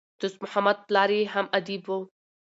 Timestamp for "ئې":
1.17-1.21